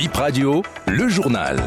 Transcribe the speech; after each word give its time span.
Bip 0.00 0.16
Radio, 0.16 0.62
le 0.86 1.10
journal. 1.10 1.58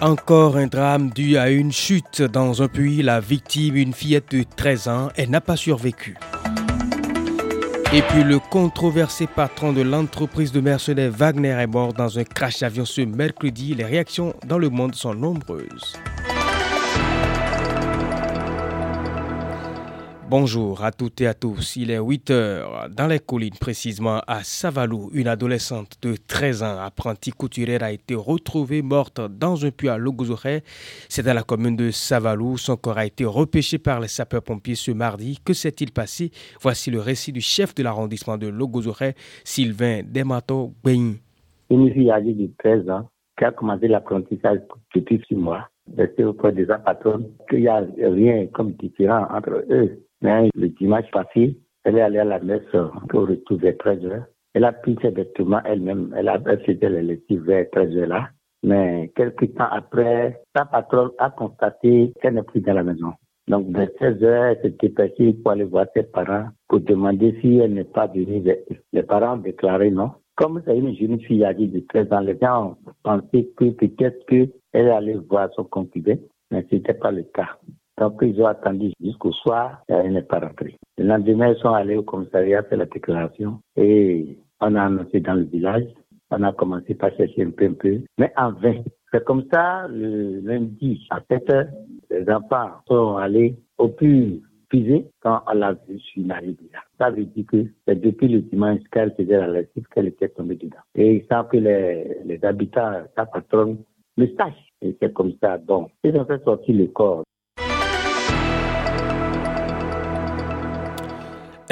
Encore 0.00 0.56
un 0.56 0.66
drame 0.66 1.10
dû 1.10 1.36
à 1.36 1.48
une 1.48 1.70
chute 1.70 2.22
dans 2.22 2.60
un 2.60 2.66
puits. 2.66 3.02
La 3.02 3.20
victime, 3.20 3.76
une 3.76 3.92
fillette 3.92 4.32
de 4.32 4.42
13 4.42 4.88
ans, 4.88 5.08
elle 5.14 5.30
n'a 5.30 5.40
pas 5.40 5.54
survécu. 5.54 6.16
Et 7.92 8.02
puis 8.02 8.24
le 8.24 8.40
controversé 8.40 9.28
patron 9.28 9.72
de 9.72 9.82
l'entreprise 9.82 10.50
de 10.50 10.60
mercenaires 10.60 11.12
Wagner 11.12 11.50
est 11.50 11.68
mort 11.68 11.92
dans 11.92 12.18
un 12.18 12.24
crash 12.24 12.58
d'avion 12.58 12.84
ce 12.84 13.02
mercredi. 13.02 13.76
Les 13.76 13.84
réactions 13.84 14.34
dans 14.44 14.58
le 14.58 14.70
monde 14.70 14.96
sont 14.96 15.14
nombreuses. 15.14 15.94
Bonjour 20.34 20.82
à 20.82 20.92
toutes 20.92 21.20
et 21.20 21.26
à 21.26 21.34
tous. 21.34 21.76
Il 21.76 21.90
est 21.90 21.98
8 21.98 22.30
heures. 22.30 22.88
Dans 22.88 23.06
les 23.06 23.18
collines, 23.18 23.52
précisément 23.60 24.22
à 24.26 24.42
Savalou, 24.42 25.10
une 25.12 25.28
adolescente 25.28 25.98
de 26.00 26.14
13 26.26 26.62
ans, 26.62 26.78
apprentie 26.78 27.32
couturière, 27.32 27.82
a 27.82 27.92
été 27.92 28.14
retrouvée 28.14 28.80
morte 28.80 29.20
dans 29.20 29.62
un 29.66 29.70
puits 29.70 29.90
à 29.90 29.98
Logozoré. 29.98 30.62
C'est 31.10 31.22
dans 31.22 31.34
la 31.34 31.42
commune 31.42 31.76
de 31.76 31.90
Savalou. 31.90 32.56
Son 32.56 32.76
corps 32.76 32.96
a 32.96 33.04
été 33.04 33.26
repêché 33.26 33.76
par 33.76 34.00
les 34.00 34.08
sapeurs-pompiers 34.08 34.74
ce 34.74 34.90
mardi. 34.92 35.38
Que 35.44 35.52
s'est-il 35.52 35.92
passé? 35.92 36.30
Voici 36.62 36.90
le 36.90 37.00
récit 37.00 37.32
du 37.32 37.42
chef 37.42 37.74
de 37.74 37.82
l'arrondissement 37.82 38.38
de 38.38 38.46
Logozoré, 38.46 39.12
Sylvain 39.44 40.00
Demato 40.02 40.72
Gbein. 40.82 41.16
Une 41.68 41.92
fille 41.92 42.10
âgée 42.10 42.32
de 42.32 42.48
13 42.58 42.88
ans 42.88 43.06
qui 43.36 43.44
a 43.44 43.52
commencé 43.52 43.86
l'apprentissage 43.86 44.60
depuis 44.94 45.22
6 45.28 45.34
mois. 45.34 45.68
Restée 45.94 46.24
auprès 46.24 46.52
de 46.52 46.64
sa 46.64 46.78
patronne, 46.78 47.26
qu'il 47.50 47.60
n'y 47.60 47.68
a 47.68 47.84
rien 48.02 48.46
comme 48.46 48.72
différent 48.72 49.26
entre 49.30 49.62
eux. 49.70 49.98
Mais 50.22 50.50
le 50.54 50.68
dimanche 50.68 51.10
passé, 51.10 51.58
elle 51.84 51.98
est 51.98 52.02
allée 52.02 52.20
à 52.20 52.24
la 52.24 52.38
messe 52.38 52.62
pour 53.08 53.28
retrouver 53.28 53.76
13 53.76 54.04
heures. 54.06 54.24
Elle 54.54 54.64
a 54.64 54.72
pris 54.72 54.96
ses 55.02 55.10
vêtements 55.10 55.62
elle-même. 55.64 56.14
Elle 56.16 56.28
a 56.28 56.38
fait 56.38 56.78
les 56.80 57.02
lessives 57.02 57.42
vers 57.42 57.68
13 57.70 57.96
heures 57.96 58.06
là. 58.06 58.28
Mais 58.62 59.10
quelques 59.16 59.54
temps 59.54 59.68
après, 59.70 60.40
sa 60.54 60.64
patronne 60.64 61.10
a 61.18 61.30
constaté 61.30 62.12
qu'elle 62.20 62.34
n'est 62.34 62.42
plus 62.42 62.60
dans 62.60 62.74
la 62.74 62.84
maison. 62.84 63.12
Donc, 63.48 63.66
vers 63.74 63.88
16 63.98 64.22
heures, 64.22 64.44
elle 64.44 64.62
s'est 64.62 64.76
dépêchée 64.80 65.32
pour 65.32 65.50
aller 65.50 65.64
voir 65.64 65.86
ses 65.94 66.04
parents 66.04 66.48
pour 66.68 66.80
demander 66.80 67.36
si 67.40 67.56
elle 67.56 67.74
n'est 67.74 67.84
pas 67.84 68.06
venue. 68.06 68.42
Les 68.92 69.02
parents 69.02 69.34
ont 69.34 69.38
déclaré 69.38 69.90
non. 69.90 70.12
Comme 70.36 70.62
c'est 70.64 70.78
une 70.78 70.94
jeune 70.94 71.20
fille 71.20 71.44
âgée 71.44 71.66
de 71.66 71.80
13 71.80 72.12
ans, 72.12 72.20
les 72.20 72.38
gens 72.40 72.78
pensé 73.02 73.50
que 73.56 73.70
peut-être 73.70 74.24
qu'elle 74.26 74.90
allait 74.90 75.18
voir 75.28 75.50
son 75.56 75.64
concubin, 75.64 76.16
mais 76.50 76.64
ce 76.70 76.76
n'était 76.76 76.94
pas 76.94 77.10
le 77.10 77.24
cas. 77.24 77.58
Donc, 78.02 78.18
ils 78.22 78.42
ont 78.42 78.46
attendu 78.46 78.92
jusqu'au 79.00 79.30
soir 79.30 79.84
et 79.88 79.92
elle 79.92 80.14
n'est 80.14 80.22
pas 80.22 80.40
rentrée. 80.40 80.76
Le 80.98 81.04
lendemain, 81.04 81.52
ils 81.52 81.60
sont 81.60 81.72
allés 81.72 81.96
au 81.96 82.02
commissariat 82.02 82.64
faire 82.64 82.78
la 82.78 82.86
déclaration 82.86 83.60
et 83.76 84.38
on 84.60 84.74
a 84.74 84.82
annoncé 84.82 85.20
dans 85.20 85.34
le 85.34 85.44
village. 85.44 85.86
On 86.32 86.42
a 86.42 86.52
commencé 86.52 86.96
par 86.96 87.14
chercher 87.16 87.44
un 87.44 87.50
peu, 87.50 87.66
un 87.66 87.74
peu, 87.74 88.00
mais 88.18 88.32
en 88.36 88.50
vain. 88.54 88.82
C'est 89.12 89.22
comme 89.22 89.44
ça, 89.52 89.86
le 89.88 90.40
lundi, 90.40 91.06
à 91.10 91.20
7 91.30 91.50
heures, 91.52 91.66
les 92.10 92.28
enfants 92.28 92.70
sont 92.88 93.18
allés 93.18 93.54
au 93.78 93.86
plus 93.86 94.42
puiser 94.68 95.06
quand 95.20 95.40
on 95.46 95.54
l'a 95.54 95.74
vu 95.74 96.00
sur 96.00 96.24
une 96.24 96.34
Ça 96.98 97.10
veut 97.10 97.26
dire 97.26 97.46
que 97.46 97.66
c'est 97.86 98.00
depuis 98.00 98.26
le 98.26 98.40
dimanche 98.40 98.80
qu'elle 98.90 99.14
faisait 99.14 99.38
la 99.38 99.46
lessive 99.46 99.86
qu'elle 99.94 100.08
était 100.08 100.30
tombée 100.30 100.56
dedans. 100.56 100.82
Et 100.96 101.24
savent 101.30 101.46
que 101.46 101.58
les, 101.58 102.16
les 102.24 102.44
habitants, 102.44 103.04
sa 103.14 103.26
patronne, 103.26 103.76
le 104.16 104.26
sachent. 104.36 104.72
Et 104.80 104.96
c'est 105.00 105.12
comme 105.12 105.34
ça. 105.40 105.58
Donc, 105.58 105.92
ils 106.02 106.16
ont 106.16 106.24
fait 106.24 106.42
sortir 106.42 106.74
le 106.74 106.88
corps 106.88 107.22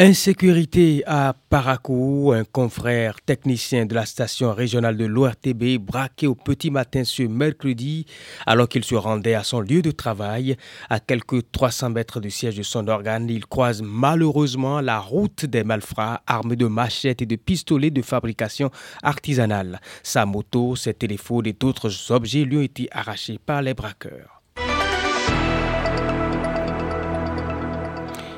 Insécurité 0.03 1.03
à 1.07 1.35
Parakou, 1.51 2.33
un 2.35 2.45
confrère 2.45 3.21
technicien 3.21 3.85
de 3.85 3.95
la 3.95 4.07
station 4.07 4.55
régionale 4.55 4.97
de 4.97 5.05
l'ORTB 5.05 5.77
braqué 5.79 6.27
au 6.27 6.35
petit 6.35 6.71
matin 6.71 7.05
ce 7.05 7.25
mercredi 7.25 8.07
alors 8.47 8.67
qu'il 8.67 8.83
se 8.83 8.95
rendait 8.95 9.35
à 9.35 9.43
son 9.43 9.61
lieu 9.61 9.83
de 9.83 9.91
travail 9.91 10.57
à 10.89 11.01
quelques 11.01 11.53
300 11.53 11.91
mètres 11.91 12.19
du 12.19 12.31
siège 12.31 12.57
de 12.57 12.63
son 12.63 12.89
organe. 12.89 13.29
Il 13.29 13.45
croise 13.45 13.83
malheureusement 13.83 14.81
la 14.81 14.99
route 14.99 15.45
des 15.45 15.65
malfrats 15.65 16.23
armés 16.27 16.57
de 16.57 16.67
machettes 16.67 17.21
et 17.21 17.27
de 17.27 17.37
pistolets 17.37 17.91
de 17.91 18.01
fabrication 18.01 18.71
artisanale. 19.03 19.83
Sa 20.03 20.25
moto, 20.25 20.77
ses 20.77 20.95
téléphones 20.95 21.47
et 21.47 21.53
d'autres 21.53 22.11
objets 22.11 22.45
lui 22.45 22.57
ont 22.57 22.63
été 22.63 22.89
arrachés 22.91 23.39
par 23.39 23.61
les 23.61 23.75
braqueurs. 23.75 24.40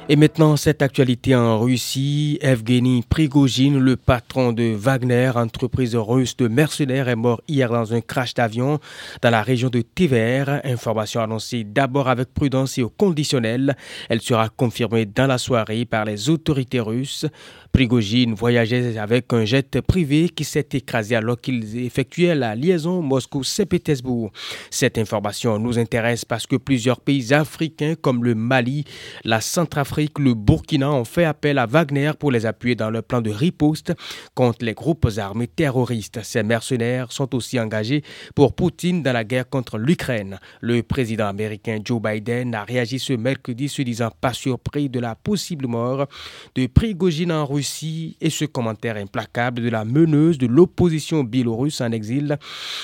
Et 0.08 0.16
maintenant, 0.16 0.56
cette 0.56 0.82
actualité 0.82 1.36
en 1.36 1.60
Russie. 1.60 2.36
Evgeny 2.42 3.04
Prigogine, 3.08 3.78
le 3.78 3.96
patron 3.96 4.52
de 4.52 4.74
Wagner, 4.74 5.30
entreprise 5.36 5.94
russe 5.94 6.36
de 6.36 6.48
mercenaires, 6.48 7.08
est 7.08 7.14
mort 7.14 7.40
hier 7.46 7.70
dans 7.70 7.94
un 7.94 8.00
crash 8.00 8.34
d'avion 8.34 8.80
dans 9.22 9.30
la 9.30 9.42
région 9.42 9.68
de 9.68 9.80
Tver. 9.80 10.60
Information 10.64 11.20
annoncée 11.20 11.62
d'abord 11.62 12.08
avec 12.08 12.34
prudence 12.34 12.78
et 12.78 12.82
au 12.82 12.88
conditionnel. 12.88 13.76
Elle 14.08 14.20
sera 14.20 14.48
confirmée 14.48 15.06
dans 15.06 15.28
la 15.28 15.38
soirée 15.38 15.84
par 15.84 16.04
les 16.04 16.28
autorités 16.28 16.80
russes. 16.80 17.26
Prigogine 17.70 18.34
voyageait 18.34 18.98
avec 18.98 19.32
un 19.32 19.44
jet 19.44 19.80
privé 19.80 20.28
qui 20.28 20.44
s'est 20.44 20.68
écrasé 20.72 21.14
alors 21.14 21.40
qu'il 21.40 21.64
effectuait 21.86 22.34
la 22.34 22.54
liaison 22.54 23.00
Moscou-Saint-Pétersbourg. 23.02 24.30
Cette 24.68 24.98
information 24.98 25.58
nous 25.58 25.78
intéresse 25.78 26.24
parce 26.24 26.46
que 26.46 26.56
plusieurs 26.56 27.00
pays 27.00 27.32
africains 27.32 27.94
comme 27.94 28.24
le 28.24 28.34
Mali, 28.34 28.84
la 29.24 29.40
Centrafrique, 29.40 29.91
le 30.18 30.34
Burkina 30.34 30.90
ont 30.90 31.04
fait 31.04 31.24
appel 31.24 31.58
à 31.58 31.66
Wagner 31.66 32.12
pour 32.18 32.30
les 32.30 32.46
appuyer 32.46 32.74
dans 32.74 32.90
leur 32.90 33.02
plan 33.02 33.20
de 33.20 33.30
riposte 33.30 33.92
contre 34.34 34.64
les 34.64 34.74
groupes 34.74 35.08
armés 35.18 35.46
terroristes. 35.46 36.20
Ces 36.22 36.42
mercenaires 36.42 37.12
sont 37.12 37.34
aussi 37.34 37.60
engagés 37.60 38.02
pour 38.34 38.54
Poutine 38.54 39.02
dans 39.02 39.12
la 39.12 39.24
guerre 39.24 39.48
contre 39.48 39.78
l'Ukraine. 39.78 40.38
Le 40.60 40.82
président 40.82 41.26
américain 41.26 41.78
Joe 41.84 42.00
Biden 42.00 42.54
a 42.54 42.64
réagi 42.64 42.98
ce 42.98 43.12
mercredi 43.12 43.68
se 43.68 43.82
disant 43.82 44.10
pas 44.20 44.32
surpris 44.32 44.88
de 44.88 45.00
la 45.00 45.14
possible 45.14 45.66
mort 45.66 46.06
de 46.54 46.66
Prigogine 46.66 47.32
en 47.32 47.44
Russie 47.44 48.16
et 48.20 48.30
ce 48.30 48.44
commentaire 48.44 48.96
implacable 48.96 49.62
de 49.62 49.68
la 49.68 49.84
meneuse 49.84 50.38
de 50.38 50.46
l'opposition 50.46 51.24
biélorusse 51.24 51.80
en 51.80 51.92
exil, 51.92 52.38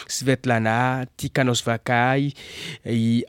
Svetlana 0.06 1.04
Tikhanovskaya, 1.16 2.30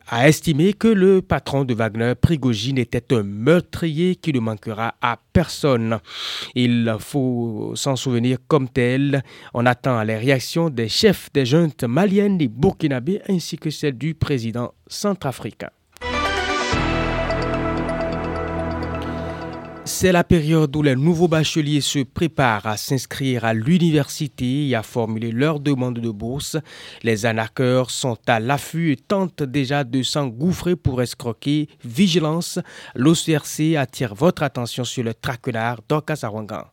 a 0.08 0.28
estimé 0.28 0.74
que 0.74 0.88
le 0.88 1.22
patron 1.22 1.64
de 1.64 1.74
Wagner, 1.74 2.14
Prigogine, 2.20 2.78
était 2.78 3.14
un 3.14 3.24
meurtrier 3.24 3.69
qui 3.70 4.34
ne 4.34 4.40
manquera 4.40 4.96
à 5.02 5.18
personne. 5.34 6.00
Il 6.56 6.96
faut 7.00 7.74
s'en 7.76 7.96
souvenir 7.96 8.38
comme 8.48 8.70
tel. 8.70 9.24
On 9.54 9.66
attend 9.66 10.04
les 10.04 10.18
réactions 10.18 10.70
des 10.70 10.90
chefs 10.90 11.32
des 11.34 11.46
juntes 11.46 11.84
maliennes 11.84 12.42
et 12.42 12.48
burkinabés 12.48 13.22
ainsi 13.30 13.58
que 13.58 13.70
celles 13.70 13.98
du 13.98 14.16
président 14.16 14.74
centrafricain. 14.88 15.70
C'est 19.92 20.12
la 20.12 20.24
période 20.24 20.74
où 20.76 20.84
les 20.84 20.96
nouveaux 20.96 21.28
bacheliers 21.28 21.82
se 21.82 22.04
préparent 22.04 22.68
à 22.68 22.78
s'inscrire 22.78 23.44
à 23.44 23.56
l'université 23.56 24.68
et 24.68 24.76
à 24.76 24.84
formuler 24.84 25.32
leur 25.32 25.60
demande 25.60 26.00
de 26.00 26.12
bourse. 26.12 26.58
Les 27.02 27.26
anarcheurs 27.26 27.90
sont 27.90 28.18
à 28.28 28.40
l'affût 28.40 28.92
et 28.92 28.96
tentent 28.96 29.42
déjà 29.42 29.84
de 29.84 30.04
s'engouffrer 30.04 30.76
pour 30.76 31.02
escroquer. 31.02 31.68
Vigilance, 31.84 32.60
l'OCRC 32.96 33.76
attire 33.78 34.14
votre 34.14 34.44
attention 34.44 34.84
sur 34.84 35.04
le 35.04 35.16
traquenard 35.16 35.80
d'Orkasawangan. 35.90 36.66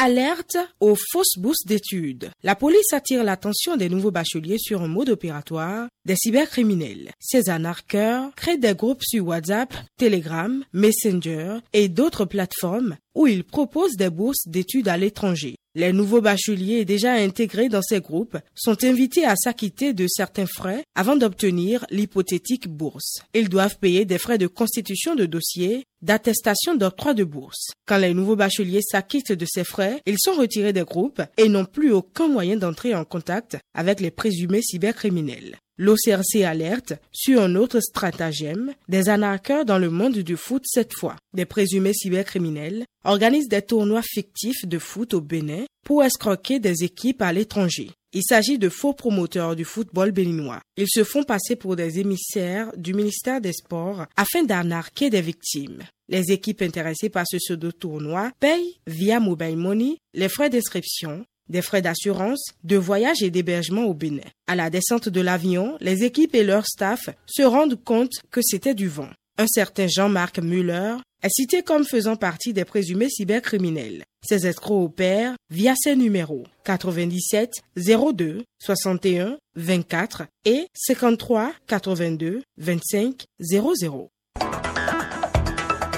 Alerte 0.00 0.56
aux 0.78 0.94
fausses 0.94 1.38
bourses 1.38 1.66
d'études. 1.66 2.30
La 2.44 2.54
police 2.54 2.92
attire 2.92 3.24
l'attention 3.24 3.76
des 3.76 3.88
nouveaux 3.88 4.12
bacheliers 4.12 4.58
sur 4.58 4.80
un 4.80 4.86
mode 4.86 5.08
opératoire 5.08 5.88
des 6.04 6.14
cybercriminels. 6.14 7.10
Ces 7.18 7.50
anarcheurs 7.50 8.32
créent 8.36 8.58
des 8.58 8.76
groupes 8.76 9.02
sur 9.02 9.26
WhatsApp, 9.26 9.74
Telegram, 9.96 10.64
Messenger 10.72 11.58
et 11.72 11.88
d'autres 11.88 12.26
plateformes 12.26 12.96
où 13.16 13.26
ils 13.26 13.42
proposent 13.42 13.96
des 13.96 14.08
bourses 14.08 14.46
d'études 14.46 14.86
à 14.86 14.96
l'étranger. 14.96 15.56
Les 15.78 15.92
nouveaux 15.92 16.20
bacheliers 16.20 16.84
déjà 16.84 17.12
intégrés 17.12 17.68
dans 17.68 17.82
ces 17.82 18.00
groupes 18.00 18.36
sont 18.56 18.82
invités 18.82 19.24
à 19.24 19.36
s'acquitter 19.36 19.92
de 19.92 20.08
certains 20.08 20.48
frais 20.48 20.82
avant 20.96 21.14
d'obtenir 21.14 21.86
l'hypothétique 21.92 22.66
bourse. 22.66 23.22
Ils 23.32 23.48
doivent 23.48 23.78
payer 23.78 24.04
des 24.04 24.18
frais 24.18 24.38
de 24.38 24.48
constitution 24.48 25.14
de 25.14 25.24
dossier, 25.24 25.84
d'attestation 26.02 26.74
d'octroi 26.74 27.14
de 27.14 27.22
bourse. 27.22 27.68
Quand 27.86 27.98
les 27.98 28.12
nouveaux 28.12 28.34
bacheliers 28.34 28.82
s'acquittent 28.82 29.30
de 29.30 29.46
ces 29.48 29.62
frais, 29.62 30.02
ils 30.04 30.18
sont 30.18 30.34
retirés 30.34 30.72
des 30.72 30.82
groupes 30.82 31.22
et 31.36 31.48
n'ont 31.48 31.64
plus 31.64 31.92
aucun 31.92 32.26
moyen 32.26 32.56
d'entrer 32.56 32.96
en 32.96 33.04
contact 33.04 33.56
avec 33.72 34.00
les 34.00 34.10
présumés 34.10 34.62
cybercriminels. 34.62 35.58
L'OCRC 35.78 36.42
alerte 36.44 36.94
sur 37.12 37.40
un 37.40 37.54
autre 37.54 37.78
stratagème, 37.78 38.72
des 38.88 39.08
anarcheurs 39.08 39.64
dans 39.64 39.78
le 39.78 39.90
monde 39.90 40.18
du 40.18 40.36
foot 40.36 40.64
cette 40.66 40.92
fois. 40.92 41.16
Des 41.34 41.46
présumés 41.46 41.94
cybercriminels 41.94 42.84
organisent 43.04 43.48
des 43.48 43.62
tournois 43.62 44.02
fictifs 44.02 44.66
de 44.66 44.78
foot 44.78 45.14
au 45.14 45.20
Bénin 45.20 45.64
pour 45.86 46.02
escroquer 46.02 46.58
des 46.58 46.82
équipes 46.82 47.22
à 47.22 47.32
l'étranger. 47.32 47.90
Il 48.12 48.22
s'agit 48.22 48.58
de 48.58 48.68
faux 48.68 48.94
promoteurs 48.94 49.54
du 49.54 49.64
football 49.64 50.12
béninois. 50.12 50.60
Ils 50.76 50.88
se 50.88 51.04
font 51.04 51.24
passer 51.24 51.56
pour 51.56 51.76
des 51.76 52.00
émissaires 52.00 52.72
du 52.76 52.94
ministère 52.94 53.40
des 53.40 53.52
Sports 53.52 54.06
afin 54.16 54.42
d'arnaquer 54.42 55.10
des 55.10 55.20
victimes. 55.20 55.82
Les 56.08 56.32
équipes 56.32 56.62
intéressées 56.62 57.10
par 57.10 57.24
ce 57.28 57.36
pseudo-tournoi 57.36 58.32
payent 58.40 58.80
via 58.86 59.20
Mobile 59.20 59.58
Money 59.58 59.98
les 60.14 60.30
frais 60.30 60.48
d'inscription 60.48 61.24
des 61.48 61.62
frais 61.62 61.82
d'assurance, 61.82 62.52
de 62.64 62.76
voyage 62.76 63.22
et 63.22 63.30
d'hébergement 63.30 63.84
au 63.84 63.94
Bénin. 63.94 64.22
À 64.46 64.56
la 64.56 64.70
descente 64.70 65.08
de 65.08 65.20
l'avion, 65.20 65.76
les 65.80 66.04
équipes 66.04 66.34
et 66.34 66.44
leur 66.44 66.66
staff 66.66 67.08
se 67.26 67.42
rendent 67.42 67.82
compte 67.82 68.22
que 68.30 68.40
c'était 68.42 68.74
du 68.74 68.88
vent. 68.88 69.10
Un 69.38 69.46
certain 69.46 69.86
Jean-Marc 69.86 70.40
Muller 70.40 70.96
est 71.22 71.30
cité 71.30 71.62
comme 71.62 71.84
faisant 71.84 72.16
partie 72.16 72.52
des 72.52 72.64
présumés 72.64 73.08
cybercriminels. 73.08 74.04
Ces 74.26 74.46
escrocs 74.46 74.84
opèrent 74.84 75.34
via 75.50 75.74
ces 75.76 75.96
numéros 75.96 76.44
97 76.64 77.50
02 77.76 78.44
61 78.60 79.38
24 79.54 80.24
et 80.44 80.66
53 80.74 81.52
82 81.66 82.42
25 82.56 83.24
00. 83.40 84.10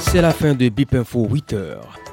C'est 0.00 0.22
la 0.22 0.32
fin 0.32 0.54
de 0.54 0.68
Bip 0.68 0.94
Info 0.94 1.26
8 1.30 1.52
heures. 1.52 2.09